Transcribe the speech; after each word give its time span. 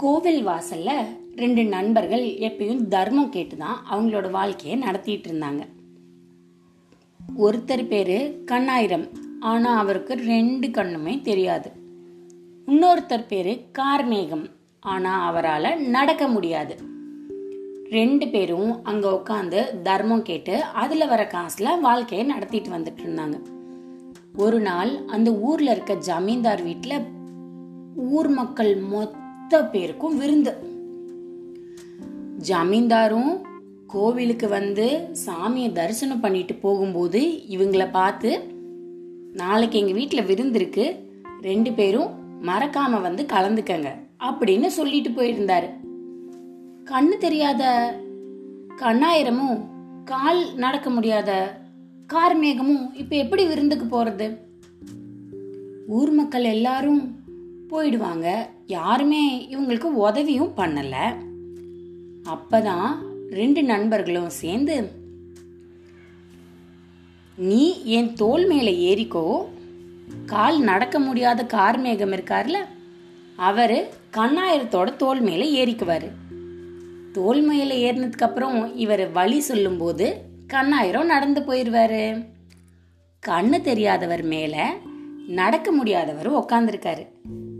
கோவில் 0.00 0.46
வாசல்ல 0.46 0.90
ரெண்டு 1.36 1.64
நண்பர்கள் 1.64 2.24
எப்பயும் 2.24 2.88
தர்மம் 2.88 3.32
கேட்டுதான் 3.32 3.76
அவங்களோட 3.92 4.30
வாழ்க்கையை 4.30 4.78
நடத்திட்டு 4.78 5.32
இருந்தாங்க. 5.32 5.60
ஒருத்தர் 7.38 7.86
பேரு 7.86 8.44
கண்ணாயிரம். 8.46 9.08
ஆனா 9.40 9.76
அவருக்கு 9.76 10.14
ரெண்டு 10.14 10.68
கண்ணுமே 10.68 11.20
தெரியாது. 11.20 11.70
இன்னொருத்தர் 12.66 13.26
பேரு 13.26 13.60
கார்மேகம். 13.78 14.50
ஆனா 14.80 15.26
அவரால் 15.26 15.80
நடக்க 15.80 16.28
முடியாது. 16.28 16.76
ரெண்டு 17.90 18.28
பேரும் 18.28 18.84
அங்க 18.84 19.22
உட்காந்து 19.24 19.82
தர்மம் 19.82 20.22
கேட்டு 20.22 20.62
அதுல 20.62 21.06
வர 21.06 21.30
காசுல 21.32 21.80
வாழ்க்கையை 21.80 22.26
நடத்திட்டு 22.26 22.70
வந்துட்டு 22.70 23.00
இருந்தாங்க. 23.04 23.40
ஒரு 24.36 24.60
நாள் 24.60 24.96
அந்த 25.06 25.30
ஊர்ல 25.30 25.70
இருக்க 25.70 25.94
ஜமீன்தார் 25.94 26.66
வீட்டுல 26.66 27.02
ஊர் 27.96 28.28
மக்கள் 28.28 28.76
மொத்த 28.76 29.26
பேருக்கும் 29.48 30.18
விருந்து. 30.18 30.52
ஜமீன்தாரும் 32.48 33.40
கோவிலுக்கு 33.86 34.48
வந்து 34.48 35.16
சாமியை 35.26 35.72
தரிசனம் 35.72 36.20
பண்ணிட்டு 36.20 36.54
போகும்போது 36.54 37.20
இவங்கள 37.50 37.90
பார்த்து 37.90 38.40
நாளைக்கு 39.32 39.78
எங்க 39.78 39.92
வீட்டில் 39.92 40.24
விருந்திருக்கு 40.24 40.96
ரெண்டு 41.42 41.72
பேரும் 41.72 42.10
மறக்காம 42.42 43.00
வந்து 43.02 43.26
கலந்துக்கங்க. 43.32 43.88
அப்படின்னு 44.18 44.66
சொல்லிட்டு 44.66 45.08
போயிருந்தாரு. 45.08 45.70
கண்ணு 46.84 47.16
தெரியாத 47.18 47.94
கண்ணாயிரமும் 48.76 49.60
கால் 50.04 50.54
நடக்க 50.54 50.90
முடியாத 50.90 51.58
கார்மேகமும் 52.12 52.94
இப்ப 52.94 53.16
எப்படி 53.16 53.46
விருந்துக்கு 53.46 53.86
போறது? 53.86 54.36
ஊர் 55.86 56.10
மக்கள் 56.10 56.44
எல்லாரும் 56.44 57.17
போயிடுவாங்க. 57.70 58.46
யாருமே 58.66 59.48
இவங்களுக்கு 59.52 59.82
உதவியும் 59.82 60.52
பண்ணலை. 60.56 61.16
அப்பதான் 62.24 62.96
ரெண்டு 63.30 63.62
நண்பர்களும் 63.62 64.30
சேர்ந்து 64.30 64.90
நீ 67.36 67.84
என் 67.84 68.12
தோல் 68.12 68.46
மேல 68.46 68.70
ஏறிக்கோ. 68.70 69.44
கால் 70.26 70.60
நடக்க 70.60 70.98
முடியாத 70.98 71.44
கார்மேகம் 71.44 72.12
இருக்கார்ல 72.12 72.56
அவரு 73.36 73.88
கண்ணாயிரத்தோட 74.12 74.96
தோல் 74.96 75.20
மேல 75.20 75.44
ஏறிக்குவாரு. 75.44 76.10
தோல் 77.12 77.40
மேல 77.40 77.74
ஏறினதுக்கு 77.74 78.24
அப்புறம் 78.24 78.76
இவர் 78.76 79.10
வழி 79.10 79.40
சொல்லும்போது 79.40 80.22
கண்ணாயிரம் 80.52 81.04
நடந்து 81.04 81.40
போயிடுவாரு. 81.40 82.26
கண்ணு 83.26 83.60
தெரியாதவர் 83.60 84.22
மேல 84.22 84.74
நடக்க 85.26 85.72
முடியாதவர் 85.72 86.32
உக்காந்துருக்காரு. 86.32 87.06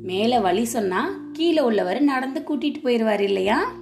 மேல 0.08 0.40
வழி 0.40 0.64
சொன்னா 0.64 1.00
கீழே 1.32 1.60
உள்ளவர் 1.60 2.00
நடந்து 2.00 2.40
கூட்டிட்டு 2.40 2.80
போயிடுவார் 2.84 3.20
இல்லையா? 3.20 3.72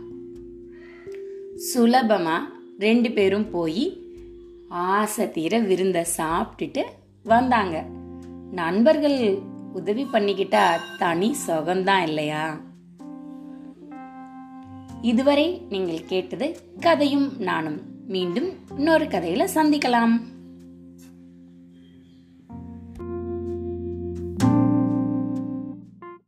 சுலபமா 1.75 2.37
ரெண்டு 2.79 3.11
பேரும் 3.11 3.51
போய் 3.51 3.85
ஆசை 4.69 5.31
தீர 5.31 5.59
விருந்த 5.59 6.07
சாப்பிட்டுட்டு 6.17 6.83
வந்தாங்க. 7.23 7.85
நண்பர்கள் 8.51 9.39
உதவி 9.73 10.05
பண்ணிக்கிட்டா 10.05 10.65
தனி 10.99 11.37
சுகம்தான் 11.47 12.03
இல்லையா? 12.03 12.61
இதுவரை 15.03 15.63
நீங்கள் 15.69 16.07
கேட்டது 16.07 16.57
கதையும் 16.81 17.33
நானும். 17.39 17.81
மீண்டும் 18.07 18.49
இன்னொரு 18.77 19.05
கதையில 19.05 19.49
சந்திக்கலாம். 19.55 20.21